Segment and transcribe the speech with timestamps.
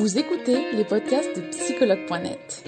[0.00, 2.64] Vous écoutez les podcasts de psychologue.net.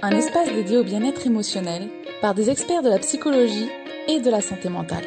[0.00, 1.88] Un espace dédié au bien-être émotionnel
[2.20, 3.68] par des experts de la psychologie
[4.06, 5.02] et de la santé mentale.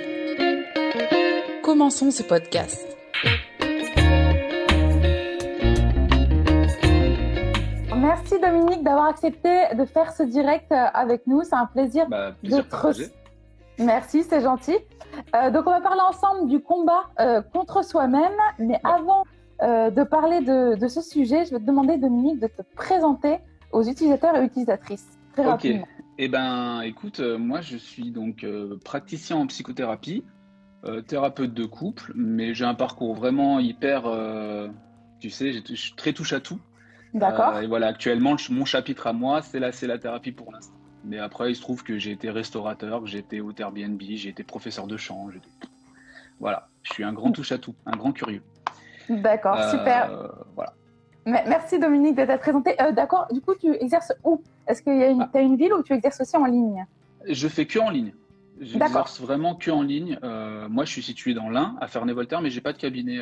[1.64, 2.86] Commençons ce podcast.
[7.96, 11.42] Merci Dominique d'avoir accepté de faire ce direct euh, avec nous.
[11.44, 13.25] C'est un plaisir, Bah, plaisir de te
[13.80, 14.78] Merci, c'est gentil.
[15.36, 18.34] Euh, donc on va parler ensemble du combat euh, contre soi-même.
[18.60, 19.26] Mais avant
[19.62, 23.38] euh, de parler de, de ce sujet, je vais te demander Dominique de te présenter
[23.72, 25.52] aux utilisateurs et utilisatrices très Ok.
[25.52, 25.88] rapidement.
[26.18, 28.46] Eh ben, écoute, moi je suis donc
[28.86, 30.24] praticien en psychothérapie,
[31.08, 34.04] thérapeute de couple, mais j'ai un parcours vraiment hyper,
[35.20, 36.60] tu sais, je suis très touche à tout.
[37.14, 37.60] D'accord.
[37.60, 40.75] Et voilà, actuellement, mon chapitre à moi, c'est la, c'est la thérapie pour l'instant.
[41.06, 44.30] Mais après, il se trouve que j'ai été restaurateur, que j'ai été hôte Airbnb, j'ai
[44.30, 45.30] été professeur de chant.
[45.30, 45.40] été-
[46.40, 48.42] Voilà, je suis un grand touche à tout, un grand curieux.
[49.10, 50.34] D'accord, Euh, super.
[50.56, 50.74] Voilà.
[51.28, 52.80] Me- Merci Dominique de t'être présenté.
[52.82, 54.42] Euh, D'accord, du coup tu exerces où?
[54.68, 55.30] Est-ce une, Ah.
[55.32, 56.86] t'as une ville où tu exerces aussi en ligne?
[57.28, 58.14] Je fais que en ligne.
[58.58, 58.88] D'accord.
[58.88, 60.18] J'exerce vraiment que en ligne.
[60.24, 63.20] Euh, moi, je suis situé dans l'Ain, à Ferney-Voltaire, mais j'ai pas de cabinet.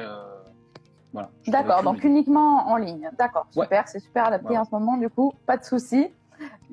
[1.11, 1.29] Voilà.
[1.43, 3.09] je D'accord, que donc uniquement en ligne.
[3.19, 3.65] D'accord, Ouais.
[3.65, 6.07] super, c'est super adapté en ce moment, du coup, pas de souci.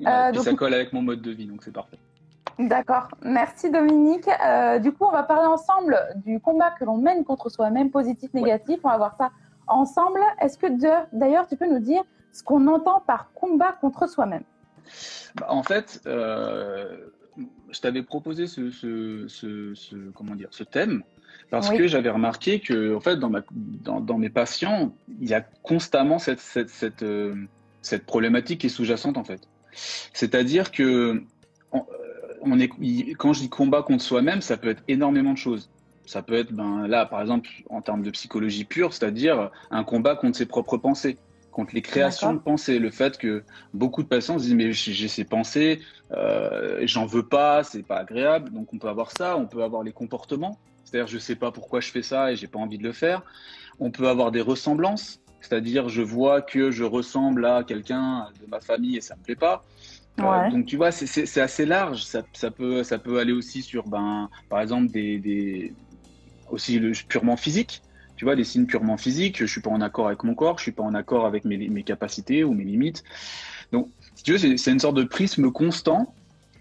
[0.00, 1.98] Ouais, euh, donc- ça colle avec mon mode de vie, donc c'est parfait.
[2.58, 4.28] D'accord, merci Dominique.
[4.44, 8.30] Euh, du coup, on va parler ensemble du combat que l'on mène contre soi-même, positif,
[8.34, 8.40] Ouais.
[8.42, 8.80] négatif.
[8.84, 9.30] On va voir ça
[9.66, 10.20] ensemble.
[10.40, 10.66] Est-ce que
[11.12, 14.42] d'ailleurs, tu peux nous dire ce qu'on entend par combat contre soi-même?
[15.36, 16.96] Bah, en fait, euh,
[17.70, 21.02] je t'avais proposé ce, ce, ce- ce- comment dire, ce thème
[21.50, 21.78] parce Oui.
[21.78, 25.40] que j'avais remarqué que, en fait, dans, ma, dans, dans mes patients, il y a
[25.62, 27.34] constamment cette, cette, cette, euh,
[27.82, 29.40] cette problématique qui est sous-jacente, en fait.
[29.72, 31.22] C'est-à-dire que
[31.72, 31.84] on,
[32.52, 35.70] euh, est, quand je dis combat contre soi-même, ça peut être énormément de choses.
[36.06, 40.16] Ça peut être, ben, là, par exemple, en termes de psychologie pure, c'est-à-dire un combat
[40.16, 41.18] contre ses propres pensées,
[41.52, 42.78] contre les créations de pensées.
[42.78, 45.80] Le fait que beaucoup de patients se disent, mais j'ai j'ai ces pensées,
[46.12, 48.50] euh, j'en veux pas, c'est pas agréable.
[48.50, 51.80] Donc on peut avoir ça, on peut avoir les comportements, c'est-à-dire je sais pas pourquoi
[51.80, 53.22] je fais ça et j'ai pas envie de le faire.
[53.78, 58.60] On peut avoir des ressemblances, c'est-à-dire je vois que je ressemble à quelqu'un de ma
[58.60, 59.64] famille et ça me plaît pas.
[60.20, 62.04] Euh, donc tu vois, c'est- assez large.
[62.04, 65.76] Ça, ça peut, ça peut aller aussi sur, ben, par exemple, des, des
[66.46, 67.82] aussi le purement physique.
[68.16, 69.38] Tu vois, des signes purement physiques.
[69.38, 71.68] Je suis pas en accord avec mon corps, je suis pas en accord avec mes,
[71.70, 73.02] mes capacités ou mes limites.
[73.72, 76.16] Donc, si tu veux, c'est une sorte de prisme constant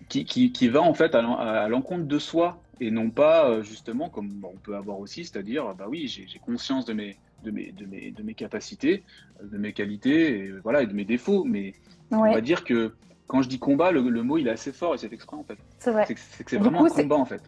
[0.10, 3.50] qui, qui, qui va en fait à l'en- à l'encontre de soi et non pas
[3.50, 7.52] euh, justement comme on peut avoir aussi, c'est-à-dire, bah oui, j'ai conscience de mes, de
[7.52, 9.04] mes, de mes, de mes capacités,
[9.42, 11.44] euh, de mes qualités, et voilà, et de mes défauts.
[11.44, 11.74] Mais
[12.12, 12.94] on va dire que
[13.28, 15.44] quand je dis combat, le, le mot il est assez fort et c'est exprès en
[15.44, 15.58] fait.
[15.80, 16.06] c'est vrai.
[16.08, 17.42] C'est que c'est vraiment coup, un combat en fait.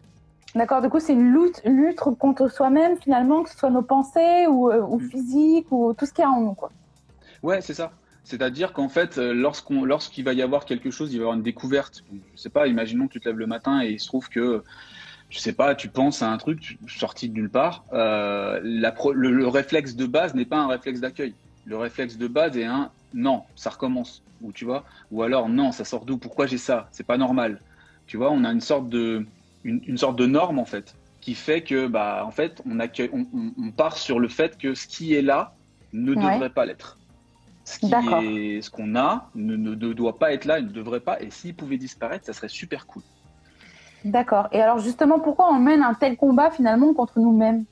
[0.54, 4.46] D'accord, du coup, c'est une lutte, lutte contre soi-même, finalement, que ce soit nos pensées
[4.48, 5.08] ou, euh, ou Mm.
[5.08, 6.52] physique ou tout ce qu'il y a en nous.
[6.54, 6.70] Quoi.
[7.42, 7.92] Ouais, c'est ça.
[8.22, 11.36] C'est-à-dire qu'en fait, euh, lorsqu'on, lorsqu'il va y avoir quelque chose, il va y avoir
[11.36, 12.04] une découverte.
[12.34, 14.62] Je sais pas, imaginons que tu te lèves le matin et il se trouve que,
[15.32, 17.84] je sais pas, tu penses à un truc sorti de nulle part.
[17.94, 21.34] Euh, la pro- le, le réflexe de base n'est pas un réflexe d'accueil.
[21.64, 24.22] Le réflexe de base est un non, ça recommence.
[24.42, 27.60] Ou tu vois, ou alors non, ça sort d'où Pourquoi j'ai ça C'est pas normal.
[28.06, 29.24] Tu vois, on a une sorte de,
[29.64, 33.10] une, une sorte de norme en fait, qui fait que, bah, en fait, on accueille,
[33.14, 35.54] on, on- on part sur le fait que ce qui est là
[35.94, 36.16] ne Ouais.
[36.34, 36.98] devrait pas l'être.
[37.64, 38.20] Ce qui D'accord.
[38.22, 41.22] est, ce qu'on a ne, ne- ne doit pas être là, il ne devrait pas.
[41.22, 43.02] Et s'il pouvait disparaître, ça serait super cool.
[44.04, 44.48] D'accord.
[44.52, 47.64] Et alors, justement, pourquoi on mène un tel combat, finalement, contre nous-mêmes?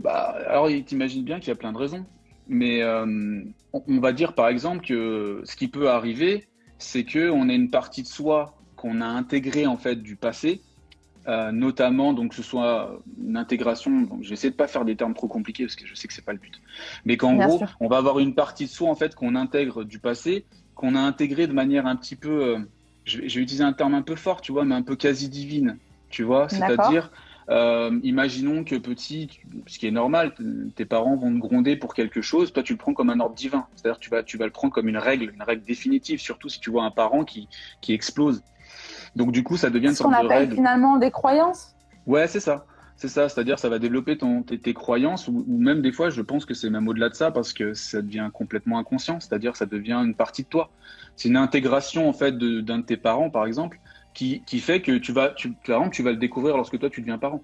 [0.00, 2.04] Bah, alors, t'imagines bien qu'il y a plein de raisons.
[2.48, 3.42] Mais euh,
[3.72, 6.46] on, on va dire par exemple que ce qui peut arriver,
[6.78, 10.60] c'est que on a une partie de soi qu'on a intégrée en fait du passé,
[11.26, 14.02] euh, notamment donc que ce soit une intégration.
[14.02, 16.24] Donc, j'essaie de pas faire des termes trop compliqués parce que je sais que c'est
[16.24, 16.60] pas le but.
[17.06, 17.74] Mais qu'en gros, sûr.
[17.80, 20.44] on va avoir une partie de soi en fait qu'on intègre du passé,
[20.74, 22.58] qu'on a intégré de manière un petit peu, euh,
[23.04, 24.96] je, vais, je vais utiliser un terme un peu fort, tu vois, mais un peu
[24.96, 25.78] quasi divine,
[26.08, 26.48] tu vois.
[26.48, 27.10] C'est-à-dire,
[27.50, 30.34] euh, imaginons que petit, ce qui est normal,
[30.74, 33.34] tes parents vont te gronder pour quelque chose, toi tu le prends comme un ordre
[33.34, 33.66] divin.
[33.74, 36.60] C'est-à-dire tu vas, tu vas le prendre comme une règle, une règle définitive, surtout si
[36.60, 37.48] tu vois un parent qui,
[37.80, 38.42] qui explose.
[39.14, 40.54] Donc du coup, ça devient une sorte de règle.
[40.54, 41.74] finalement des croyances?
[42.06, 42.66] Ouais, c'est ça.
[43.04, 46.08] C'est ça, c'est-à-dire ça va développer ton, tes, tes croyances ou, ou même des fois,
[46.08, 49.56] je pense que c'est même au-delà de ça parce que ça devient complètement inconscient, c'est-à-dire
[49.56, 50.72] ça devient une partie de toi.
[51.14, 53.78] C'est une intégration en fait d'un de, tes parents, par exemple,
[54.14, 56.88] qui, qui fait que tu vas, tu, par exemple, tu vas le découvrir lorsque toi
[56.88, 57.42] tu deviens parent.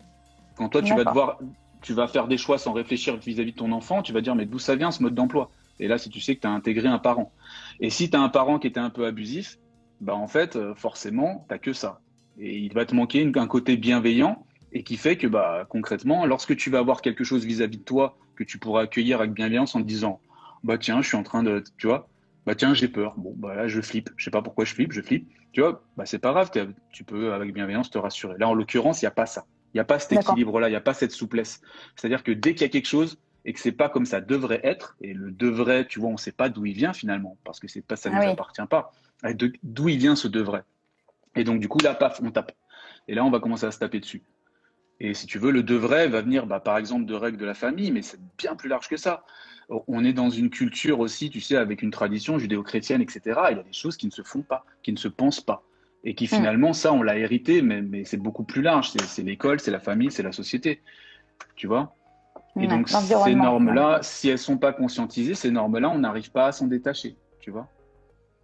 [0.55, 1.39] Quand toi tu vas devoir,
[1.83, 4.47] tu vas faire des choix sans réfléchir vis-à-vis de ton enfant, tu vas dire mais
[4.47, 5.51] d'où ça vient ce mode d'emploi?
[5.79, 7.35] Et là, si tu sais que tu as intégré un parent.
[7.81, 9.59] Et si tu as un parent qui était un peu abusif,
[10.01, 12.01] bah en fait, euh, forcément, t'as que ça.
[12.39, 16.27] Et il va te manquer une- un côté bienveillant Et qui fait que bah, concrètement,
[16.27, 19.75] lorsque tu vas avoir quelque chose vis-à-vis de toi que tu pourras accueillir avec bienveillance
[19.75, 20.21] en te disant
[20.63, 21.65] Bah tiens, je suis en train de.
[21.77, 22.09] Tu vois
[22.47, 23.15] Bah tiens, j'ai peur.
[23.17, 24.11] Bon, bah là, je flippe.
[24.17, 25.29] Je sais pas pourquoi je flippe, je flippe.
[25.53, 26.51] Tu vois Bah c'est pas grave,
[26.93, 28.37] tu peux avec bienveillance te rassurer.
[28.39, 29.45] Là, en l'occurrence, il n'y a pas ça.
[29.73, 31.61] Il n'y a pas cet équilibre-là, il n'y a pas cette souplesse.
[31.95, 34.61] C'est-à-dire que dès qu'il y a quelque chose et que c'est pas comme ça devrait
[34.65, 37.61] être, et le devrait, tu vois, on ne sait pas d'où il vient finalement, parce
[37.61, 38.93] que c'est pas ça ne ah nous appartient pas.
[39.63, 40.65] D'où il vient ce devrait.
[41.37, 42.53] Et donc du coup là, paf, on tape.
[43.09, 44.23] Et là, on va commencer à se taper dessus.
[45.01, 47.55] Et si tu veux, le devrait va venir, bah, par exemple, de règles de la
[47.55, 49.25] famille, mais c'est bien plus large que ça.
[49.87, 53.21] On est dans une culture aussi, tu sais, avec une tradition judéo-chrétienne, etc.
[53.51, 55.63] Il y a des choses qui ne se font pas, qui ne se pensent pas.
[56.05, 56.29] Et qui mm.
[56.29, 58.91] finalement, ça, on l'a hérité, mais, mais c'est beaucoup plus large.
[58.91, 60.83] C'est l'école, c'est la famille, c'est la société.
[61.57, 61.95] Tu vois?
[62.59, 66.47] Et donc, ces normes-là, si elles ne sont pas conscientisées, ces normes-là, on n'arrive pas
[66.47, 67.17] à s'en détacher.
[67.39, 67.69] Tu vois?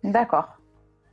[0.04, 0.48] D'accord.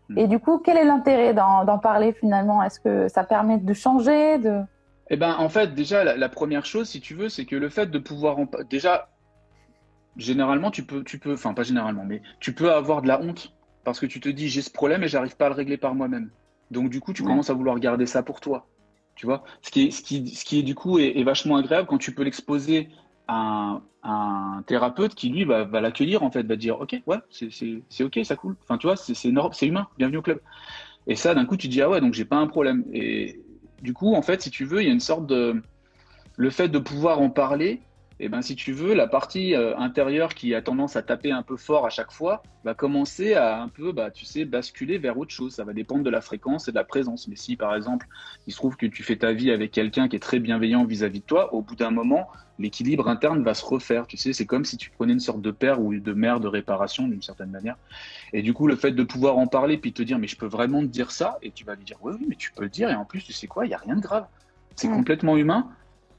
[0.10, 0.18] Mm.
[0.20, 2.64] Et du coup, quel est l'intérêt d'en parler finalement?
[2.64, 4.62] Est-ce que ça permet de changer de...
[5.10, 7.88] Eh ben, en fait, déjà, la, première chose, si tu veux, c'est que le fait
[7.88, 8.48] de pouvoir en...
[8.70, 9.10] déjà,
[10.18, 13.54] généralement, tu peux, tu peux, enfin pas généralement, mais tu peux avoir de la honte
[13.84, 15.94] parce que tu te dis j'ai ce problème et j'arrive pas à le régler par
[15.94, 16.30] moi-même.
[16.72, 18.68] Donc du coup, tu commences à vouloir garder ça pour toi.
[19.16, 21.88] Tu vois ce qui, est, ce, qui, ce qui est du coup est, vachement agréable
[21.88, 22.90] quand tu peux l'exposer
[23.28, 28.20] à un, thérapeute qui lui va, l'accueillir en fait, va dire ok ouais c'est ok
[28.24, 28.56] ça coule.
[28.64, 29.30] Enfin tu vois c'est c'est
[29.68, 30.40] humain, bienvenue au club.
[31.06, 32.86] Et ça d'un coup tu dis ah ouais donc j'ai pas un problème.
[32.92, 33.40] Et
[33.84, 35.62] du coup en fait si tu veux il y a une sorte de
[36.38, 37.82] le fait de pouvoir en parler
[38.24, 41.34] et eh ben si tu veux, la partie euh, intérieure qui a tendance à taper
[41.34, 44.98] un peu fort à chaque fois va commencer à un peu, bah, tu sais, basculer
[44.98, 45.56] vers autre chose.
[45.56, 47.28] Ça va dépendre de la fréquence et de la présence.
[47.28, 48.08] Mais si par exemple,
[48.48, 51.20] il se trouve que tu fais ta vie avec quelqu'un qui est très bienveillant vis-à-vis
[51.20, 52.30] de toi, au bout d'un moment,
[52.60, 54.08] l'équilibre interne va se refaire.
[54.08, 56.48] Tu sais, c'est comme si tu prenais une sorte de père ou de mère de
[56.48, 57.76] réparation d'une certaine manière.
[58.32, 60.48] Et du coup, le fait de pouvoir en parler puis te dire, mais je peux
[60.48, 62.70] vraiment te dire ça, et tu vas lui dire, oui, oui, mais tu peux le
[62.70, 62.90] dire.
[62.90, 64.28] Et en plus, tu sais quoi, il y a rien de grave.
[64.78, 64.94] C'est mm.
[64.94, 65.68] complètement humain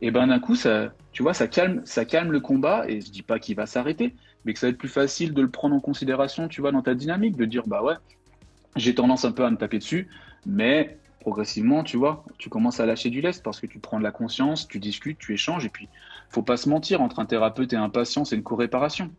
[0.05, 2.85] et ben d'un coup, ça, tu vois, ça calme, ça calme le combat.
[2.91, 4.15] Et je dis pas qu'il va s'arrêter,
[4.45, 6.83] mais que ça va être plus facile de le prendre en considération, tu vois, dans
[6.83, 7.95] ta dynamique, de dire bah ouais,
[8.77, 10.11] j'ai tendance un peu à me taper dessus,
[10.45, 14.05] mais progressivement, tu vois, tu commences à lâcher du lest parce que tu prends de
[14.05, 15.89] la conscience, tu discutes, tu échanges, et puis
[16.29, 19.11] faut pas se mentir entre un thérapeute et un patient, c'est une co-réparation.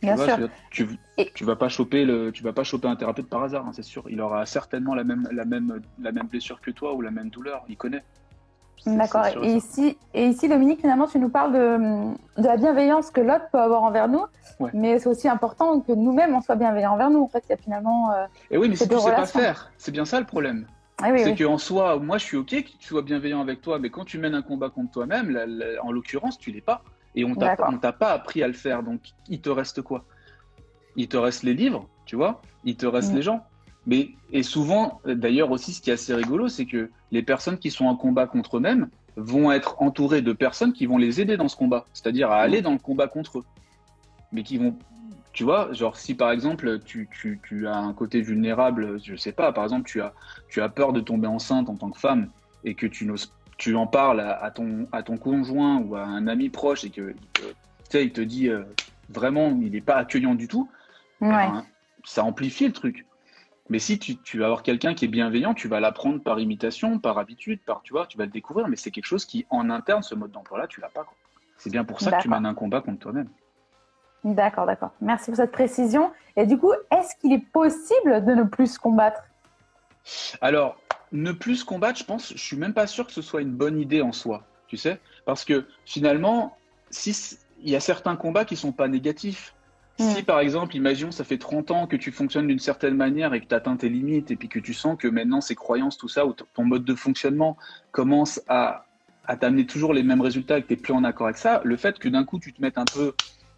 [0.00, 0.48] Bien sûr.
[0.70, 0.88] Tu,
[1.34, 3.84] tu, vas pas choper le, tu vas pas choper un thérapeute par hasard, hein, c'est
[3.84, 4.04] sûr.
[4.08, 7.28] Il aura certainement la même, la même, la même blessure que toi ou la même
[7.28, 7.66] douleur.
[7.68, 8.02] Il connaît.
[8.86, 9.26] D'accord.
[9.42, 13.44] Et ici, et ici, Dominique, finalement, tu nous parles de, de la bienveillance que l'autre
[13.52, 14.24] peut avoir envers nous,
[14.72, 17.22] mais c'est aussi important que nous-mêmes, on soit bienveillants envers nous.
[17.22, 18.12] En fait, il y a finalement.
[18.12, 20.66] Euh, et oui, mais si tu ne sais pas faire, c'est bien ça le problème.
[21.02, 23.90] Ah c'est qu'en soi, moi, je suis OK que tu sois bienveillant avec toi, mais
[23.90, 25.36] quand tu mènes un combat contre toi-même,
[25.82, 26.82] en l'occurrence, tu l'es pas.
[27.14, 28.82] Et on t'a pas appris à le faire.
[28.82, 30.04] Donc, il te reste quoi?
[30.96, 32.42] Il te reste les livres, tu vois?
[32.64, 33.16] Il te reste mm.
[33.16, 33.44] les gens.
[33.86, 37.70] Mais, et souvent, d'ailleurs aussi, ce qui est assez rigolo, c'est que les personnes qui
[37.70, 41.48] sont en combat contre eux-mêmes vont être entourées de personnes qui vont les aider dans
[41.48, 43.44] ce combat, c'est-à-dire à aller dans le combat contre eux.
[44.32, 44.74] Mais qui vont,
[45.32, 49.32] tu vois, genre si par exemple tu, tu, tu as un côté vulnérable, je sais
[49.32, 50.14] pas, par exemple tu as,
[50.48, 52.28] tu as peur de tomber enceinte en tant que femme
[52.64, 53.10] et que tu,
[53.58, 57.14] tu en parles à, ton, à ton conjoint ou à un ami proche et que
[57.94, 58.62] il te dit euh,
[59.10, 60.70] vraiment il n'est pas accueillant du tout,
[61.20, 61.64] ben,
[62.04, 63.06] ça amplifie le truc.
[63.68, 67.18] Mais si tu, vas avoir quelqu'un qui est bienveillant, tu vas l'apprendre par imitation, par
[67.18, 70.02] habitude, par tu vois, tu vas le découvrir, mais c'est quelque chose qui, en interne,
[70.02, 71.06] ce mode d'emploi-là, tu l'as pas.
[71.56, 73.28] C'est bien pour ça que tu mènes un combat contre toi-même.
[74.24, 74.90] D'accord, d'accord.
[75.00, 76.12] Merci pour cette précision.
[76.36, 79.22] Et du coup, est-ce qu'il est possible de ne plus combattre?
[80.40, 80.76] Alors,
[81.12, 83.78] ne plus combattre, je pense, je suis même pas sûr que ce soit une bonne
[83.78, 86.56] idée en soi, tu sais, parce que finalement,
[86.90, 89.54] si il y a certains combats qui sont pas négatifs,
[90.02, 93.40] si par exemple, imaginons, ça fait 30 ans que tu fonctionnes d'une certaine manière et
[93.40, 96.08] que tu atteins tes limites et puis que tu sens que maintenant ces croyances, tout
[96.08, 97.56] ça, ou ton mode de fonctionnement
[97.92, 98.88] commence à,
[99.24, 101.60] à t'amener toujours les mêmes résultats et que tu n'es plus en accord avec ça,
[101.64, 103.16] le fait que d'un coup tu te mettes un peu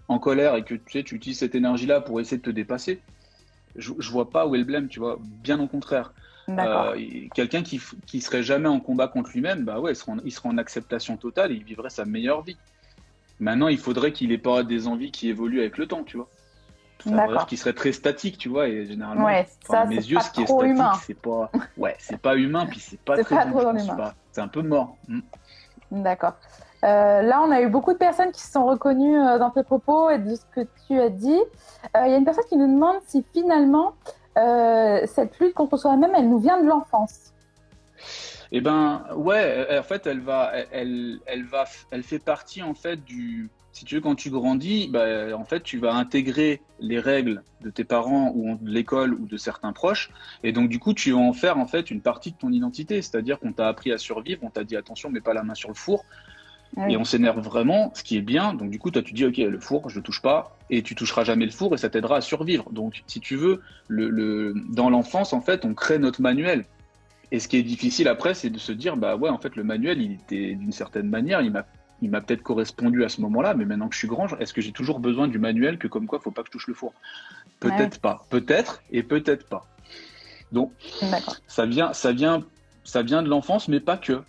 [0.09, 3.05] en colère et que tu, sais, tu utilises cette énergie-là pour essayer de te dépasser,
[3.77, 6.15] je, je vois pas où est le blême, tu vois, bien au contraire.
[6.61, 10.19] Euh, Quelqu'un qui, qui serait jamais en combat contre lui-même, bah ouais, il serait, en,
[10.25, 12.61] il serait en acceptation totale et il vivrait sa meilleure vie.
[13.39, 16.34] Maintenant, il faudrait qu'il ait pas des envies qui évoluent avec le temps, tu vois.
[17.05, 20.43] Ça qu'il serait très statique, tu vois, et généralement, ouais, ça, mes yeux, ce qui
[20.43, 23.37] est statique, c'est pas, ouais, c'est pas humain, puis c'est pas très
[24.33, 24.97] C'est un peu mort.
[25.09, 25.21] Hmm.
[25.91, 26.35] D'accord.
[26.85, 29.63] Euh, là, on a eu beaucoup de personnes qui se sont reconnues euh, dans tes
[29.63, 31.41] propos et de ce que tu as dit.
[31.97, 33.95] Euh, il y a une personne qui nous demande si finalement
[34.37, 37.33] cette lutte contre soi-même, elle nous vient de l'enfance.
[38.51, 42.97] Eh ben, ouais, en fait, elle va, elle, elle va, elle fait partie en fait
[42.97, 47.43] du, si tu veux, quand tu grandis, bah, en fait, tu vas intégrer les règles
[47.61, 50.11] de tes parents ou de l'école ou de certains proches.
[50.45, 53.03] Et donc, du coup, tu vas en faire en fait une partie de ton identité.
[53.03, 55.71] C'est-à-dire qu'on t'a appris à survivre, on t'a dit attention, mets pas la main sur
[55.71, 56.05] le four.
[56.89, 58.55] Et on s'énerve vraiment, ce qui est bien.
[58.55, 60.57] Donc, du coup, toi, tu dis ok, le four, je le touche pas.
[60.71, 62.71] Et tu toucheras jamais le four et ça t'aidera à survivre.
[62.71, 66.65] Donc, si tu veux, le, dans l'enfance, en fait, on crée notre manuel.
[67.33, 69.65] Et ce qui est difficile après, c'est de se dire bah ouais, en fait, le
[69.65, 71.67] manuel, il était d'une certaine manière, il m'a
[72.05, 74.61] il m'a peut-être correspondu à ce moment-là, mais maintenant que je suis grand, est-ce que
[74.61, 76.75] j'ai toujours besoin du manuel que comme quoi il faut pas que je touche le
[76.75, 76.93] four?
[77.61, 79.67] Peut-être pas, peut-être et peut-être pas.
[80.53, 80.73] Donc
[81.47, 82.45] ça vient, ça vient,
[82.85, 84.21] ça vient de l'enfance, mais pas que.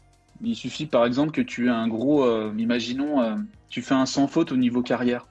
[0.41, 3.35] Il suffit par exemple que tu aies un gros, euh, imaginons, euh,
[3.69, 5.27] tu fais un sans faute au niveau carrière.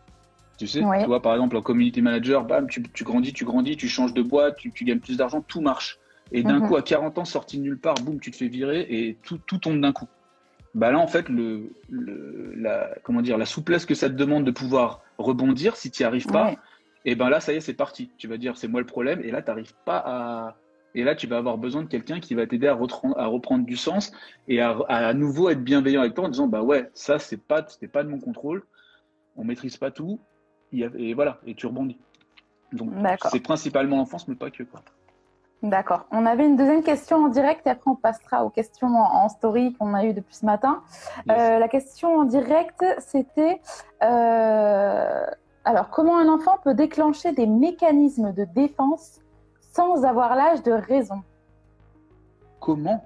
[0.58, 4.12] Tu sais, toi par exemple en community manager, bam, tu, grandis, tu grandis, tu changes
[4.12, 5.98] de boîte, tu, gagnes plus d'argent, tout marche.
[6.30, 6.68] Et d'un mhm.
[6.68, 9.38] coup, à 40 ans, sorti de nulle part, boum, tu te fais virer et tout,
[9.46, 10.08] tout tombe d'un coup
[10.74, 14.50] bah là en fait le, la comment dire la souplesse que ça te demande de
[14.50, 16.54] pouvoir rebondir si tu n'y arrives pas
[17.04, 18.10] et ben là ça y est c'est parti.
[18.18, 20.56] Tu vas dire c'est moi le problème et là tu n'arrives pas à
[20.94, 23.76] et là tu vas avoir besoin de quelqu'un qui va t'aider à, à, reprendre du
[23.76, 24.12] sens
[24.48, 27.64] et à, à, nouveau être bienveillant avec toi en disant bah ouais ça c'est pas
[27.68, 28.64] c'était pas de mon contrôle.
[29.36, 30.20] On maîtrise pas tout.
[30.72, 31.40] Et voilà.
[31.46, 31.98] Et tu rebondis.
[32.72, 32.90] Donc
[33.30, 34.82] c'est principalement l'enfance mais pas que quoi
[35.64, 36.04] D'accord.
[36.10, 39.72] On avait une deuxième question en direct et après on passera aux questions en, story
[39.72, 40.82] qu'on a eues depuis ce matin.
[41.30, 43.62] Euh, la question en direct, c'était
[44.02, 45.24] euh,
[45.64, 49.20] alors comment un enfant peut déclencher des mécanismes de défense
[49.72, 51.22] sans avoir l'âge de raison?
[52.60, 53.02] Comment?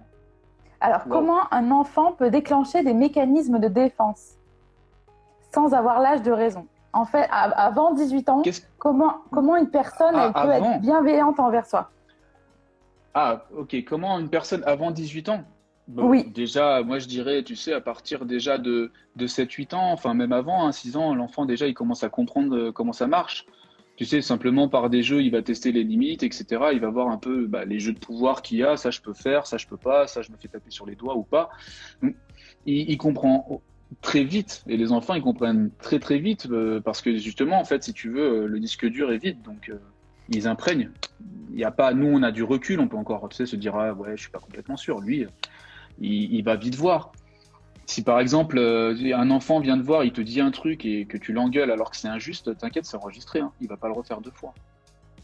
[0.80, 4.32] Alors comment un enfant peut déclencher des mécanismes de défense
[5.54, 6.66] sans avoir l'âge de raison?
[6.92, 8.42] En fait, avant 18 ans,
[8.78, 11.90] comment, comment une personne ah, peut être bienveillante envers soi?
[13.20, 13.84] Ah, ok.
[13.84, 15.44] Comment une personne avant 18 ans?
[15.96, 16.30] Oui.
[16.32, 20.32] Déjà, moi je dirais, tu sais, à partir déjà de, de 7-8 ans, enfin même
[20.32, 23.46] avant, 6 hein, ans, l'enfant déjà il commence à comprendre euh, comment ça marche.
[23.96, 26.66] Tu sais, simplement par des jeux, il va tester les limites, etc.
[26.72, 28.76] Il va voir un peu bah, les jeux de pouvoir qu'il y a.
[28.76, 30.94] Ça, je peux faire, ça, je peux pas, ça, je me fais taper sur les
[30.94, 31.50] doigts ou pas.
[32.66, 33.60] il, comprend
[34.00, 34.62] très vite.
[34.68, 37.92] Et les enfants, ils comprennent très très vite euh, parce que justement, en fait, si
[37.92, 39.42] tu veux, euh, le disque dur est vide.
[39.42, 39.72] Donc,
[40.28, 40.90] ils imprègnent.
[41.50, 43.56] Il n'y a pas, nous, on a du recul, on peut encore tu sais, se
[43.56, 45.00] dire, ah ouais, je suis pas complètement sûr.
[45.00, 45.26] Lui,
[46.00, 47.12] il, va vite voir.
[47.86, 51.06] Si par exemple, euh, un enfant vient te voir, il te dit un truc et
[51.06, 53.40] que tu l'engueules alors que c'est injuste, t'inquiète, c'est enregistré.
[53.40, 53.50] Hein.
[53.60, 54.52] Il va pas le refaire deux fois.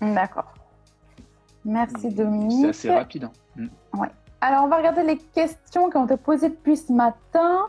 [0.00, 0.54] D'accord.
[1.64, 2.75] Merci Dominique.
[2.75, 3.25] C'est assez rapide.
[3.25, 3.32] Hein.
[3.94, 4.00] Mm.
[4.00, 4.08] Ouais.
[4.40, 7.68] Alors, on va regarder les questions qui ont été posées depuis ce matin.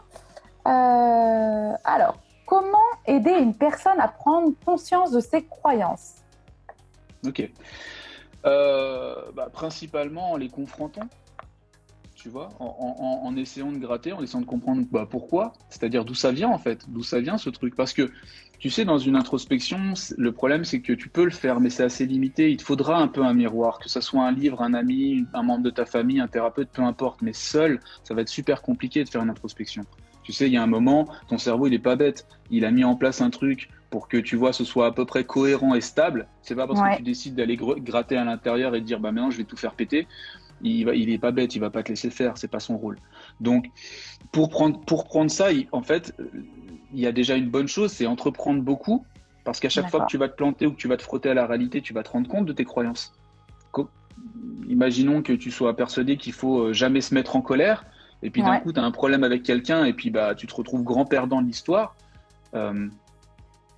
[0.67, 6.15] Euh, alors, comment aider une personne à prendre conscience de ses croyances?
[7.27, 7.49] Ok.
[8.45, 11.09] Euh, bah, principalement en les confrontant,
[12.13, 16.31] tu vois, en, essayant de gratter, en essayant de comprendre bah, pourquoi, c'est-à-dire d'où ça
[16.31, 17.75] vient en fait, d'où ça vient ce truc.
[17.75, 18.11] Parce que
[18.59, 21.83] tu sais, dans une introspection, le problème c'est que tu peux le faire, mais c'est
[21.83, 22.51] assez limité.
[22.51, 25.43] Il te faudra un peu un miroir, que ce soit un livre, un ami, un
[25.43, 27.21] membre de ta famille, un thérapeute, peu importe.
[27.21, 29.83] Mais seul, ça va être super compliqué de faire une introspection.
[30.23, 32.27] Tu sais, il y a un moment, ton cerveau, il est pas bête.
[32.49, 35.05] Il a mis en place un truc pour que tu vois ce soit à peu
[35.05, 36.27] près cohérent et stable.
[36.41, 39.31] C'est pas parce que tu décides d'aller gratter à l'intérieur et de dire bah maintenant
[39.31, 40.07] je vais tout faire péter.
[40.61, 42.77] Il va, il est pas bête, il va pas te laisser faire, c'est pas son
[42.77, 42.97] rôle.
[43.41, 43.65] Donc
[44.31, 46.15] pour prendre pour prendre ça, en fait,
[46.93, 49.05] il y a déjà une bonne chose, c'est entreprendre beaucoup
[49.43, 51.29] parce qu'à chaque fois que tu vas te planter ou que tu vas te frotter
[51.29, 53.13] à la réalité, tu vas te rendre compte de tes croyances.
[54.67, 57.85] Imaginons que tu sois persuadé qu'il faut euh, jamais se mettre en colère
[58.23, 60.55] et puis d'un coup, tu as un problème avec quelqu'un et puis bah, tu te
[60.55, 61.95] retrouves grand perdant de l'histoire.
[62.55, 62.87] Euh,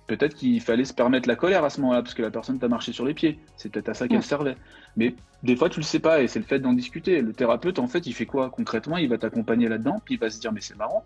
[0.08, 2.66] peut-être qu'il fallait se permettre la colère à ce moment-là parce que la personne t'a
[2.66, 3.38] marché sur les pieds.
[3.56, 4.56] C'est peut-être à ça qu'elle servait.
[4.96, 7.20] Mais des fois, tu le sais pas et c'est le fait d'en discuter.
[7.20, 8.96] Le thérapeute, en fait, il fait quoi concrètement?
[8.96, 11.04] Il va t'accompagner là-dedans, puis il va se dire mais c'est marrant.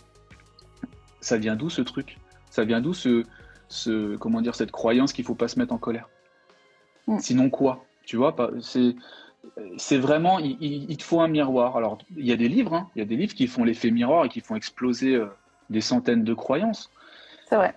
[1.20, 2.16] Ça vient d'où ce truc?
[2.48, 3.24] Ça vient d'où ce,
[3.68, 6.08] ce, comment dire, cette croyance qu'il faut pas se mettre en colère?
[7.18, 7.84] Sinon quoi?
[8.06, 8.94] Tu vois, c'est
[9.76, 11.76] c'est vraiment, il, te faut un miroir.
[11.76, 12.90] Alors, il y a des livres, hein.
[12.94, 15.26] il y a des livres qui font l'effet miroir et qui font exploser euh,
[15.68, 16.90] des centaines de croyances.
[17.48, 17.74] C'est vrai.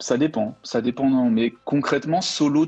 [0.00, 1.08] Ça dépend, ça dépend.
[1.08, 1.30] Non.
[1.30, 2.66] Mais concrètement, solo,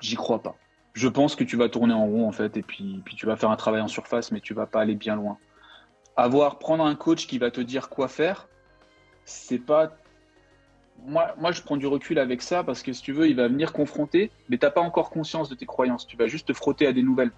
[0.00, 0.56] j'y crois pas.
[0.92, 3.36] Je pense que tu vas tourner en rond en fait, et puis, puis tu vas
[3.36, 5.38] faire un travail en surface, mais tu vas pas aller bien loin.
[6.16, 8.48] Avoir, prendre un coach qui va te dire quoi faire,
[9.24, 9.92] c'est pas
[11.06, 13.48] moi, moi, je prends du recul avec ça parce que si tu veux, il va
[13.48, 16.06] venir confronter, mais tu n'as pas encore conscience de tes croyances.
[16.06, 17.32] Tu vas juste te frotter à des nouvelles.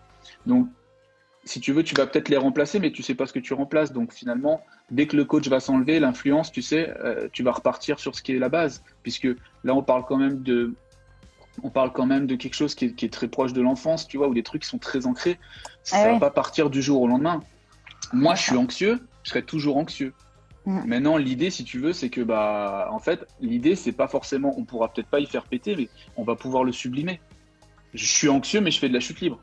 [0.46, 0.68] Donc,
[1.44, 3.52] si tu veux, tu vas peut-être les remplacer, mais tu sais pas ce que tu
[3.52, 3.92] remplaces.
[3.92, 7.98] Donc, finalement, dès que le coach va s'enlever, l'influence, tu sais, euh, tu vas repartir
[7.98, 8.84] sur ce qui est la base.
[9.02, 9.28] Puisque
[9.64, 10.74] là, on parle quand même de,
[11.62, 14.28] on parle quand même de quelque chose qui est, très proche de l'enfance, tu vois,
[14.28, 15.38] où des trucs qui sont très ancrés.
[15.82, 17.40] Ça ne ah va pas partir du jour au lendemain.
[18.12, 20.14] Moi, je suis anxieux, je serai toujours anxieux.
[20.64, 20.84] Mm.
[20.86, 24.64] Maintenant, l'idée, si tu veux, c'est que, bah, en fait, l'idée, c'est pas forcément, on
[24.64, 27.20] pourra peut-être pas y faire péter, mais on va pouvoir le sublimer.
[27.94, 29.40] Je suis anxieux, mais je fais de la chute libre.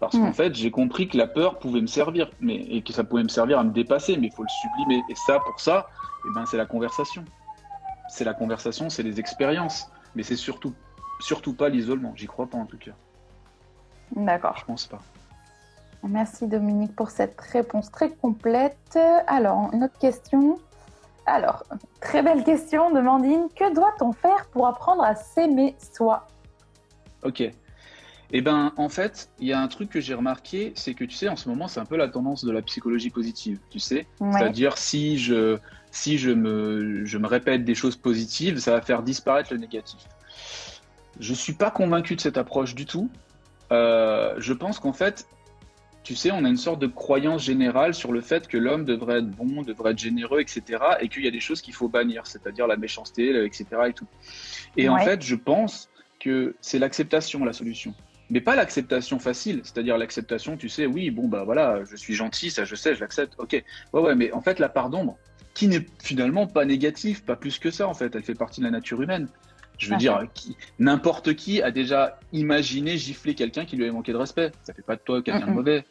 [0.00, 0.34] Parce qu'en mm.
[0.34, 3.28] fait, j'ai compris que la peur pouvait me servir, mais, et que ça pouvait me
[3.28, 5.02] servir à me dépasser, mais il faut le sublimer.
[5.08, 5.88] Et ça, pour ça,
[6.24, 7.24] eh ben, c'est la conversation.
[8.08, 9.90] C'est la conversation, c'est les expériences.
[10.14, 10.72] Mais c'est surtout,
[11.20, 12.12] surtout pas l'isolement.
[12.14, 12.92] J'y crois pas, en tout cas.
[14.14, 14.56] D'accord.
[14.58, 15.00] Je pense pas.
[16.04, 18.98] Merci Dominique pour cette réponse très complète.
[19.26, 20.58] Alors, une autre question.
[21.26, 21.64] Alors,
[22.00, 23.48] très belle question de Mandine.
[23.54, 26.26] Que doit-on faire pour apprendre à s'aimer soi?
[27.24, 27.50] Ok.
[28.32, 31.16] Eh ben, en fait, il y a un truc que j'ai remarqué, c'est que tu
[31.16, 34.06] sais, en ce moment, c'est un peu la tendance de la psychologie positive, tu sais.
[34.18, 35.56] C'est-à-dire, si je,
[35.90, 40.00] si je me, je me répète des choses positives, ça va faire disparaître le négatif.
[41.18, 43.10] Je suis pas convaincu de cette approche du tout.
[43.72, 45.26] Euh, je pense qu'en fait,
[46.02, 49.18] tu sais, on a une sorte de croyance générale sur le fait que l'homme devrait
[49.18, 50.62] être bon, devrait être généreux, etc.
[51.00, 53.66] Et qu'il y a des choses qu'il faut bannir, c'est-à-dire la méchanceté, etc.
[53.88, 54.06] Et, tout.
[54.76, 55.88] et en fait, je pense
[56.20, 57.94] que c'est l'acceptation la solution.
[58.30, 62.50] Mais pas l'acceptation facile, c'est-à-dire l'acceptation, tu sais, oui, bon, bah voilà, je suis gentil,
[62.50, 63.64] ça je sais, je l'accepte, ok.
[63.92, 65.16] Ouais, ouais, mais en fait, la part d'ombre,
[65.54, 68.66] qui n'est finalement pas négative, pas plus que ça, en fait, elle fait partie de
[68.66, 69.28] la nature humaine.
[69.78, 70.26] Je veux dire,
[70.78, 74.50] n'importe qui a déjà imaginé gifler quelqu'un qui lui avait manqué de respect.
[74.64, 75.84] Ça fait pas de toi quelqu'un de mauvais.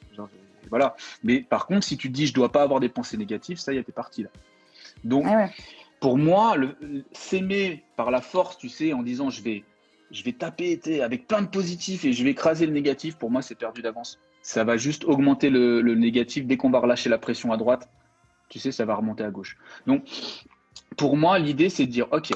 [0.70, 0.96] voilà.
[1.24, 3.74] Mais par contre, si tu te dis je dois pas avoir des pensées négatives, ça
[3.74, 4.30] y est, t'es parti là.
[5.06, 5.50] Donc, ah
[6.00, 6.56] pour moi,
[7.12, 9.64] s'aimer par la force, tu sais, en disant je vais,
[10.12, 13.42] je vais taper avec plein de positifs et je vais écraser le négatif, pour moi,
[13.42, 14.20] c'est perdu d'avance.
[14.42, 17.90] Ça va juste augmenter le, négatif dès qu'on va relâcher la pression à droite.
[18.50, 19.58] Tu sais, ça va remonter à gauche.
[19.86, 20.04] Donc,
[20.96, 22.32] pour moi, l'idée, c'est de dire, OK,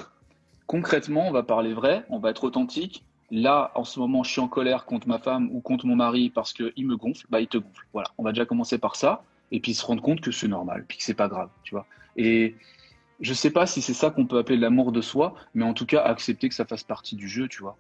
[0.68, 3.06] concrètement, on va parler vrai, on va être authentique.
[3.30, 6.30] Là, en ce moment, je suis en colère contre ma femme ou contre mon mari
[6.30, 7.86] parce qu'il me gonfle, bah, il te gonfle.
[7.94, 10.86] Voilà, on va déjà commencer par ça et puis se rendre compte que c'est normal,
[10.88, 11.86] puis que c'est pas grave, tu vois.
[12.18, 12.56] Et
[13.22, 15.86] je sais pas si c'est ça qu'on peut appeler l'amour de soi, mais en tout
[15.86, 17.78] cas, accepter que ça fasse partie du jeu, tu vois.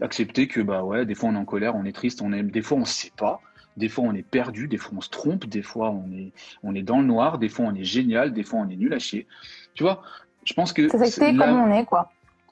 [0.00, 2.42] Accepter que, bah ouais, des fois on est en colère, on est triste, on est,
[2.42, 3.40] des fois on sait pas,
[3.76, 6.32] des fois on est perdu, des fois on se trompe, des fois on est,
[6.62, 8.92] on est dans le noir, des fois on est génial, des fois on est nul
[8.92, 9.26] à chier.
[9.74, 10.02] Tu vois,
[10.44, 10.88] je pense que.
[11.06, 12.10] C'est comme on est, quoi.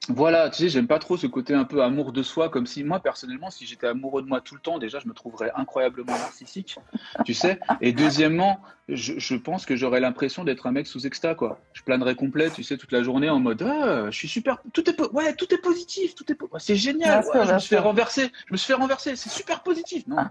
[0.08, 2.82] Voilà, tu sais, j'aime pas trop ce côté un peu amour de soi, comme si
[2.82, 6.10] moi, personnellement, si j'étais amoureux de moi tout le temps, déjà, je me trouverais incroyablement
[6.12, 6.76] narcissique,
[7.24, 7.60] tu sais.
[7.80, 11.60] Et deuxièmement, je, pense que j'aurais l'impression d'être un mec sous exta, quoi.
[11.72, 14.90] Je planerais complet, tu sais, toute la journée en mode, ah, je suis super, tout
[14.90, 18.52] est, ouais, tout est positif, tout est, c'est génial, je me suis fait renverser, je
[18.52, 20.02] me suis fait renverser, c'est super positif.
[20.08, 20.24] Non,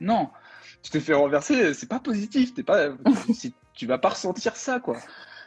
[0.00, 0.28] non,
[0.82, 2.88] tu t'es fait renverser, c'est pas positif, t'es pas,
[3.72, 4.98] tu vas pas ressentir ça, quoi.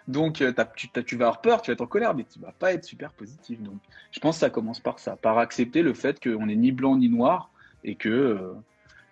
[0.07, 2.53] Donc, euh, tu, tu, vas avoir peur, tu vas être en colère, mais tu vas
[2.53, 3.61] pas être super positif.
[3.61, 3.75] Donc,
[4.11, 6.95] je pense que ça commence par ça, par accepter le fait qu'on n'est ni blanc
[6.95, 7.49] ni noir
[7.83, 8.53] et que, euh,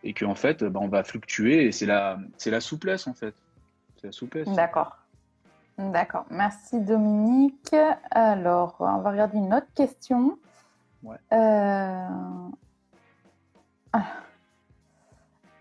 [0.04, 1.66] et que en fait, bah, on va fluctuer.
[1.66, 3.36] Et c'est la, c'est la souplesse en fait.
[3.98, 4.48] C'est la souplesse.
[4.50, 4.98] D'accord.
[5.78, 6.26] D'accord.
[6.30, 7.76] Merci Dominique.
[8.12, 10.38] Alors, on va regarder une autre question.
[11.04, 11.18] Ouais.
[11.34, 12.08] Euh,
[13.92, 14.04] ah.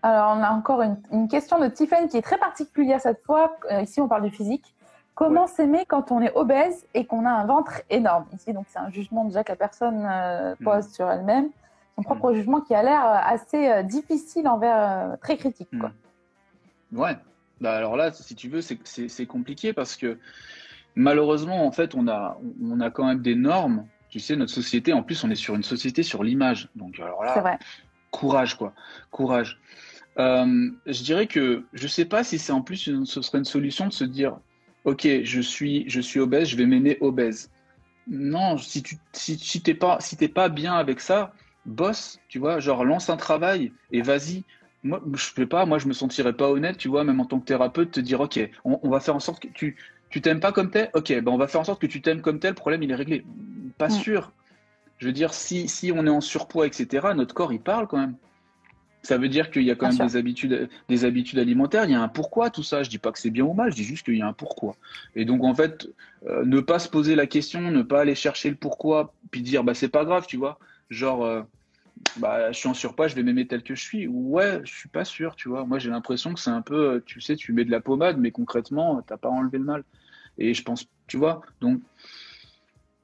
[0.01, 3.57] Alors, on a encore une, une, question de Tiffany qui est très particulière cette fois.
[3.81, 4.74] ici, on parle du physique.
[5.15, 8.79] Comment s'aimer quand on est obèse et qu'on a un ventre énorme Ici, donc c'est
[8.79, 10.91] un jugement déjà que la personne euh, pose mm.
[10.91, 11.49] sur elle-même,
[11.95, 12.35] son propre mm.
[12.35, 15.69] jugement qui a l'air euh, assez euh, difficile envers, très critique.
[15.79, 15.91] Quoi.
[16.91, 16.99] Mm.
[16.99, 17.17] Ouais.
[17.61, 20.19] Bah alors là, si tu veux, c'est compliqué parce que
[20.95, 23.85] malheureusement, en fait, on a, on a quand même des normes.
[24.09, 26.67] Tu sais, notre société, en plus, on est sur une société sur l'image.
[26.75, 27.57] Donc alors là, vrai.
[28.11, 28.73] courage quoi,
[29.09, 29.61] courage.
[30.17, 33.93] je dirais que je sais pas si c'est en plus ce serait une solution de
[33.93, 34.37] se dire
[34.85, 37.51] ok, je suis, je suis obèse, je vais m'aimer obèse.
[38.07, 41.33] Non, si tu si, si t'es pas, si pas bien avec ça,
[41.65, 44.43] bosse, tu vois, genre lance un travail et vas-y.
[44.83, 47.39] Moi, je fais pas, moi je me sentirais pas honnête, tu vois, même en tant
[47.39, 49.75] que thérapeute, te dire ok, on, va faire en sorte que tu
[50.09, 52.21] tu t'aimes pas comme tel, ok, ben on va faire en sorte que tu t'aimes
[52.21, 53.25] comme tel, le problème il est réglé.
[53.79, 54.31] Pas sûr.
[54.99, 57.97] Je veux dire, si, si on est en surpoids, etc., notre corps il parle quand
[57.97, 58.15] même.
[59.05, 61.85] Ça veut dire qu'il y a quand même des habitudes, des habitudes alimentaires.
[61.85, 62.81] Il y a un pourquoi tout ça.
[62.81, 63.69] Je dis pas que c'est bien ou mal.
[63.69, 64.75] Je dis juste qu'il y a un pourquoi.
[65.15, 65.87] Et donc en fait,
[66.25, 69.63] euh, ne pas se poser la question, ne pas aller chercher le pourquoi, puis dire
[69.63, 70.57] bah c'est pas grave, tu vois.
[70.89, 71.43] Genre euh,
[72.17, 74.07] bah je suis en surpoids, je vais m'aimer tel que je suis.
[74.07, 75.65] Ouais, je suis pas sûr, tu vois.
[75.65, 78.17] Moi j'ai l'impression que c'est un peu, euh, tu sais, tu mets de la pommade,
[78.17, 79.83] mais concrètement t'as pas enlevé le mal.
[80.39, 81.41] Et je pense, tu vois.
[81.61, 81.79] Donc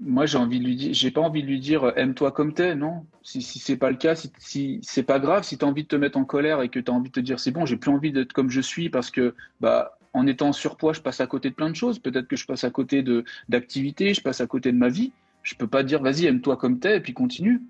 [0.02, 2.54] moi j'ai envie de lui dire j'ai pas envie de lui dire euh, aime-toi comme
[2.54, 3.06] t'es non?
[3.22, 5.84] Si, si c'est pas le cas si, si c'est pas grave si tu as envie
[5.84, 7.66] de te mettre en colère et que tu as envie de te dire c'est bon
[7.66, 11.02] j'ai plus envie d'être comme je suis parce que bah en étant en surpoids je
[11.02, 12.00] passe à côté de plein de choses.
[12.00, 15.12] Peut-être que je passe à côté de d'activités je passe à côté de ma vie.
[15.44, 17.62] Je peux pas dire vas-y aime-toi comme t'es et puis continue.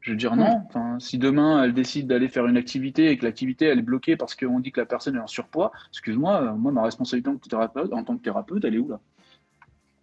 [0.00, 0.62] Je veux dire non.
[0.66, 4.16] Enfin, si demain elle décide d'aller faire une activité et que l'activité elle est bloquée
[4.16, 7.38] parce qu'on dit que la personne est en surpoids excuse-moi moi ma responsabilité en tant
[7.38, 9.00] que thérapeute en tant que thérapeute elle est où là?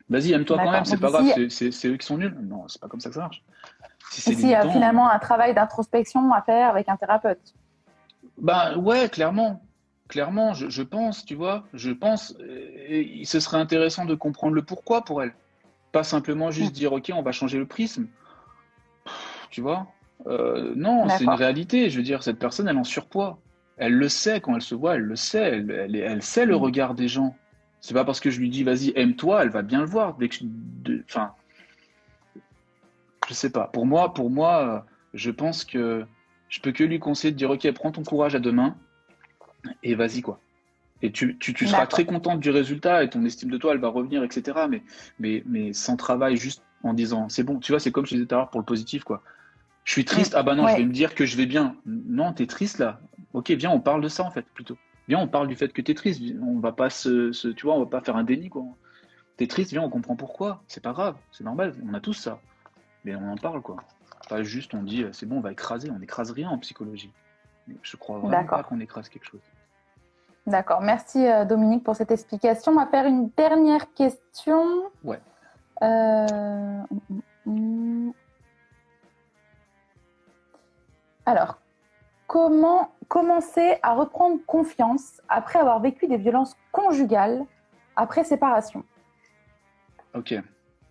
[0.10, 2.36] Vas-y, aime-toi quand même, c'est pas grave, c'est eux qui sont nuls.
[2.42, 3.44] Non, c'est pas comme ça que ça marche.
[4.12, 7.54] Si il y a finalement un travail d'introspection à faire avec un thérapeute.
[8.40, 9.62] Ben ouais, clairement.
[10.08, 12.36] Clairement, je, pense, tu vois, je pense,
[12.88, 15.34] et, ce serait intéressant de comprendre le pourquoi pour elle.
[15.92, 16.76] Pas simplement juste mm.
[16.76, 18.08] dire, OK, on va changer le prisme.
[19.52, 19.86] Tu vois
[20.26, 21.92] euh, Non, c'est une réalité.
[21.92, 23.38] Je veux dire, cette personne, elle est en surpoids.
[23.78, 25.44] Elle le sait quand elle se voit, elle le sait.
[25.44, 26.62] Elle, elle, sait le mm.
[26.62, 27.36] regard des gens.
[27.82, 30.16] C'est pas parce que je lui dis, vas-y, aime-toi, elle va bien le voir.
[30.18, 30.38] Dès que
[31.06, 31.34] enfin,
[33.28, 33.68] je sais pas.
[33.68, 34.80] Pour moi, pour moi, euh,
[35.14, 36.06] je pense que
[36.50, 38.76] je peux que lui conseiller de dire ok, prends ton courage à deux mains
[39.84, 40.40] et vas-y quoi.
[41.02, 43.80] Et tu, tu, tu seras très contente du résultat et ton estime de toi, elle
[43.80, 44.58] va revenir, etc.
[44.70, 44.84] Mais,
[45.18, 47.60] mais, mais sans travail, juste en disant c'est bon.
[47.60, 49.24] Tu vois, c'est comme je disais tout à l'heure pour le positif quoi.
[49.86, 50.34] Je suis triste.
[50.36, 51.78] Ah bah non, je vais me dire que je vais bien.
[51.86, 53.00] Non, t'es triste là.
[53.34, 54.78] Ok, viens, on parle de ça en fait plutôt.
[55.10, 56.22] Viens, on parle du fait que t'es triste.
[56.42, 58.64] On va pas se, se, tu vois, on va pas faire un déni quoi.
[59.36, 60.64] T'es triste, viens, on comprend pourquoi.
[60.68, 61.76] C'est pas grave, c'est normal.
[61.86, 62.40] On a tous ça
[63.04, 63.78] mais on en parle quoi.
[64.30, 67.12] Pas juste on dit c'est bon, on va écraser, on n'écrase rien en psychologie.
[67.82, 69.42] Je crois vraiment pas qu'on écrase quelque chose.
[70.48, 72.72] D'accord, merci euh, Dominique pour cette explication.
[72.72, 74.90] On va faire une dernière question.
[75.04, 75.20] Ouais.
[75.84, 76.82] Euh,
[81.26, 81.60] alors,
[82.26, 87.46] comment commencer à reprendre confiance après avoir vécu des violences conjugales
[87.98, 88.86] après séparation
[90.14, 90.34] Ok.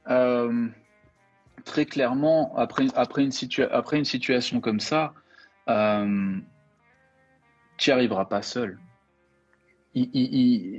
[0.09, 0.69] Euh,
[1.65, 3.33] très clairement, après, après, une,
[3.71, 5.15] après une situation comme ça,
[5.69, 6.37] euh,
[7.77, 8.79] tu n'y arriveras pas seul.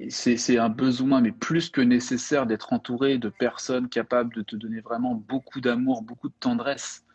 [0.10, 4.82] c'est un besoin, mais plus que nécessaire, d'être entouré de personnes capables de te donner
[4.82, 7.06] vraiment beaucoup d'amour, beaucoup de tendresse.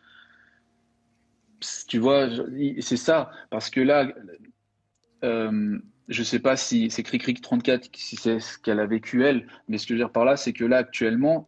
[1.87, 2.27] Tu vois,
[2.79, 4.07] c'est ça, parce que là,
[5.23, 9.23] euh, je ne sais pas si c'est Cricric 34, si c'est ce qu'elle a vécu
[9.23, 11.47] elle, mais ce que je veux dire par là, c'est que là, actuellement,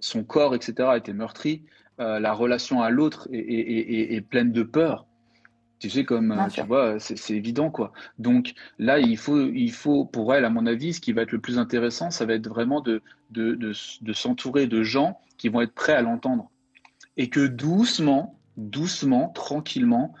[0.00, 1.62] son corps, etc., a été meurtri,
[1.98, 5.06] euh, la relation à l'autre est, pleine de peur.
[5.78, 7.92] Tu sais, comme, euh, tu vois, c'est évident, quoi.
[8.18, 11.32] Donc là, il faut, il faut, pour elle, à mon avis, ce qui va être
[11.32, 15.60] le plus intéressant, ça va être vraiment de, de, de, s'entourer de gens qui vont
[15.60, 16.50] être prêts à l'entendre.
[17.18, 20.14] Et que doucement, doucement, tranquillement,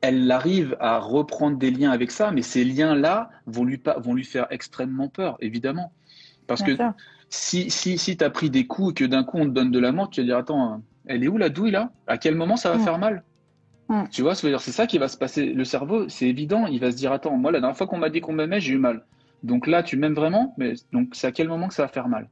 [0.00, 4.24] elle arrive à reprendre des liens avec ça, mais ces liens-là vont lui, vont lui
[4.24, 5.92] faire extrêmement peur, évidemment.
[6.46, 6.72] Parce que
[7.28, 9.70] si, si, si tu as pris des coups et que d'un coup on te donne
[9.70, 11.92] de l'amour, tu vas dire Attends, elle est où la douille là?
[12.06, 12.80] À quel moment ça va mm.
[12.80, 13.22] faire mal?
[13.88, 14.04] Mm.
[14.10, 15.52] Tu vois, c'est ça qui va se passer.
[15.52, 18.10] Le cerveau, c'est évident, il va se dire Attends, moi la dernière fois qu'on m'a
[18.10, 19.04] dit qu'on m'aimait, j'ai eu mal.
[19.44, 22.08] Donc là, tu m'aimes vraiment, mais donc c'est à quel moment que ça va faire
[22.08, 22.28] mal?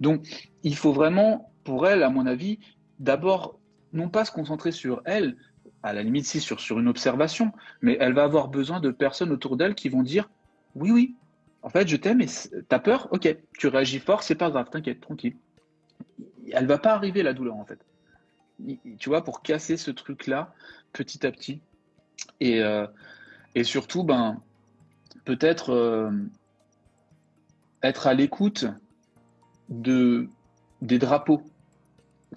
[0.00, 2.58] Donc il faut vraiment, pour elle, à mon avis,
[2.98, 3.58] d'abord,
[3.92, 5.36] non pas se concentrer sur elle,
[5.82, 9.32] à la limite si sur, sur une observation, mais elle va avoir besoin de personnes
[9.32, 10.30] autour d'elle qui vont dire
[10.74, 11.16] Oui, oui,
[11.62, 12.26] en fait, je t'aime et
[12.68, 15.36] t'as peur Ok, tu réagis fort, c'est pas grave, t'inquiète, tranquille.
[16.52, 17.78] Elle va pas arriver la douleur en fait.
[18.98, 20.52] Tu vois, pour casser ce truc-là
[20.92, 21.60] petit à petit.
[22.40, 22.86] Et, euh,
[23.62, 24.40] surtout, ben,
[25.24, 26.10] peut-être euh,
[27.82, 28.66] être à l'écoute
[29.68, 30.28] de,
[30.80, 31.42] des drapeaux.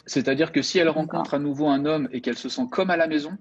[0.05, 2.97] C'est-à-dire que si elle rencontre à nouveau un homme et qu'elle se sent comme à
[2.97, 3.37] la maison,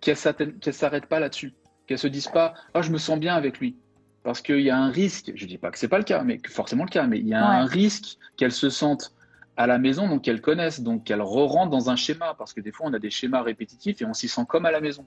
[0.00, 1.54] qu'elle ne s'arrête pas là-dessus.
[1.86, 3.76] Qu'elle se dise pas, oh, je me sens bien avec lui
[4.22, 6.04] parce qu'il y a un risque, je ne dis pas que ce n'est pas le
[6.04, 9.14] cas, mais forcément le cas, mais il y a un risque qu'elle se sente
[9.56, 12.70] à la maison, donc qu'elle connaisse, donc qu'elle re-rentre dans un schéma, parce que des
[12.70, 15.06] fois on a des schémas répétitifs et on s'y sent comme à la maison.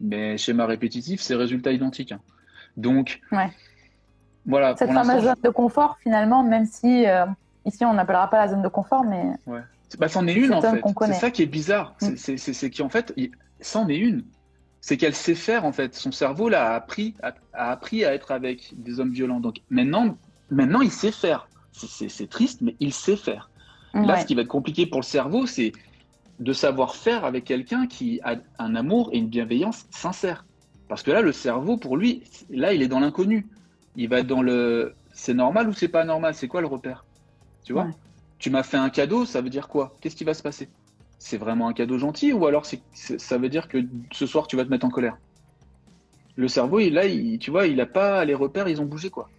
[0.00, 2.12] Mais schéma répétitif, c'est résultat identique.
[2.12, 2.20] Hein.
[2.76, 3.20] Donc,
[4.46, 4.74] voilà.
[4.76, 7.26] Cette fameuse zone de confort, finalement, même si euh,
[7.64, 9.32] ici on n'appellera pas la zone de confort, mais.
[9.46, 9.60] Ouais.
[9.98, 10.82] Bah, c'en est une en fait.
[11.06, 11.94] C'est ça qui est bizarre.
[12.00, 12.16] Mm.
[12.16, 13.14] C'est qu'en fait,
[13.60, 14.24] c'en est une
[14.80, 15.94] c'est qu'elle sait faire en fait.
[15.94, 19.40] Son cerveau l'a appris, a, appris à être avec des hommes violents.
[19.40, 20.16] Donc maintenant,
[20.50, 21.48] maintenant il sait faire.
[21.72, 23.50] C'est triste, mais il sait faire.
[23.94, 25.72] Là, ce qui va être compliqué pour le cerveau, c'est
[26.38, 30.44] de savoir faire avec quelqu'un qui a un amour et une bienveillance sincère.
[30.88, 33.46] Parce que là, le cerveau, pour lui, là, il est dans l'inconnu.
[33.96, 36.34] Il va être dans le c'est normal ou c'est pas normal?
[36.34, 37.04] C'est quoi le repère?
[37.70, 37.88] Tu vois
[38.40, 39.96] Tu m'as fait un cadeau, ça veut dire quoi?
[40.00, 40.68] Qu'est-ce qui va se passer?
[41.20, 43.78] C'est vraiment un cadeau gentil ou alors ça veut dire que
[44.10, 45.16] ce soir tu vas te mettre en colère?
[46.34, 49.08] Le cerveau, il, là, il, tu vois, il n'a pas les repères, ils ont bougé
[49.08, 49.30] quoi.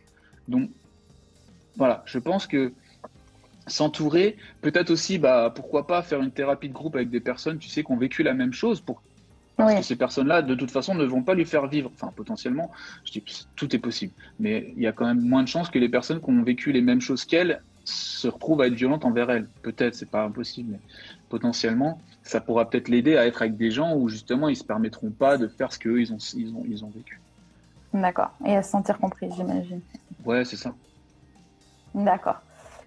[0.48, 0.70] Donc
[1.76, 2.72] voilà, je pense que
[3.68, 7.68] s'entourer, peut-être aussi, bah, pourquoi pas faire une thérapie de groupe avec des personnes, tu
[7.68, 9.02] sais, qui ont vécu la même chose pour
[9.58, 11.92] parce que ces personnes-là, de toute façon, ne vont pas lui faire vivre.
[11.94, 12.72] Enfin, potentiellement,
[13.04, 13.24] je dis
[13.56, 14.14] tout est possible.
[14.40, 16.72] Mais il y a quand même moins de chances que les personnes qui ont vécu
[16.72, 17.62] les mêmes choses qu'elles
[17.92, 19.48] se retrouvent à être violentes envers elles.
[19.62, 20.74] Peut-être, c'est pas impossible.
[20.74, 20.80] Mais
[21.30, 25.10] potentiellement, ça pourra peut-être l'aider à être avec des gens où justement ils se permettront
[25.10, 27.20] pas de faire ce qu'eux ils ont, ils ont, ils ont vécu.
[27.94, 28.32] D'accord.
[28.46, 29.82] Et à se sentir compris, j'imagine.
[30.26, 30.74] Ouais, c'est ça.
[31.94, 32.42] D'accord.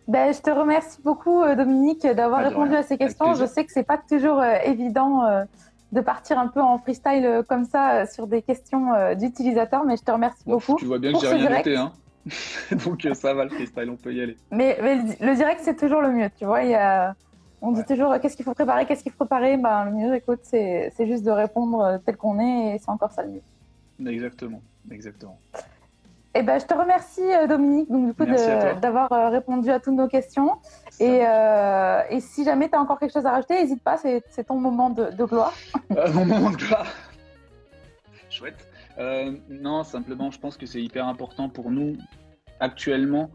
[0.07, 3.35] Ben, je te remercie beaucoup, euh, Dominique, d'avoir répondu à ces questions.
[3.35, 5.45] Je sais que c'est pas toujours euh, évident euh,
[5.93, 10.11] de partir un peu en freestyle comme ça sur des questions d'utilisateurs, mais je te
[10.11, 10.77] remercie beaucoup.
[10.77, 11.93] Tu vois bien que j'ai rien noté, hein
[12.85, 14.37] Donc ça va, le freestyle, on peut y aller.
[14.51, 14.79] Mais,
[15.21, 16.63] le, direct, c'est toujours le mieux, tu vois.
[16.63, 17.15] Il y a...
[17.61, 19.57] On dit toujours qu'est-ce qu'il faut préparer, qu'est-ce qu'il faut préparer?
[19.57, 23.23] Ben, le mieux, écoute, c'est juste de répondre tel qu'on est et c'est encore ça
[23.23, 24.11] le mieux.
[24.11, 24.61] Exactement,
[24.91, 25.39] exactement.
[26.37, 29.95] Eh ben, je te remercie, euh, Dominique, donc, du coup, d'avoir euh, répondu à toutes
[29.95, 30.59] nos questions.
[30.99, 34.45] Et, euh, et, si jamais tu as encore quelque chose à rajouter, n'hésite pas, c'est
[34.45, 35.53] ton moment de, gloire.
[36.13, 36.87] mon moment de gloire.
[38.31, 38.69] Chouette.
[38.98, 41.96] Non, simplement, je pense que c'est hyper important pour nous
[42.61, 43.30] actuellement,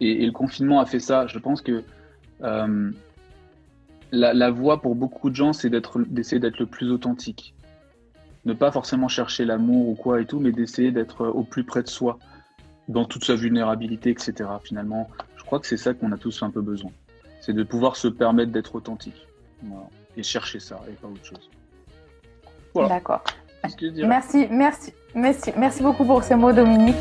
[0.00, 1.26] et, le confinement a fait ça.
[1.26, 1.84] Je pense que
[2.40, 7.54] la, la voie pour beaucoup de gens, c'est d'essayer d'être le plus authentique.
[8.44, 11.82] Ne pas forcément chercher l'amour ou quoi et tout, mais d'essayer d'être au plus près
[11.82, 12.18] de soi
[12.88, 14.50] dans toute sa vulnérabilité, etc.
[14.62, 16.90] Finalement, je crois que c'est ça qu'on a tous un peu besoin.
[17.40, 19.26] C'est de pouvoir se permettre d'être authentique.
[20.16, 21.48] Et chercher ça et pas autre chose.
[22.74, 23.22] D'accord.
[24.06, 26.96] Merci, merci, merci, merci beaucoup pour ces mots, Dominique.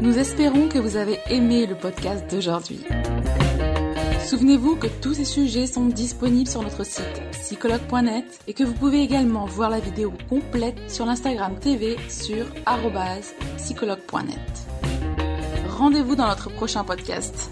[0.00, 2.84] Nous espérons que vous avez aimé le podcast d'aujourd'hui.
[4.28, 9.00] Souvenez-vous que tous ces sujets sont disponibles sur notre site psychologue.net et que vous pouvez
[9.00, 12.44] également voir la vidéo complète sur l'Instagram TV sur
[13.56, 14.38] psychologue.net.
[15.78, 17.50] Rendez-vous dans notre prochain podcast.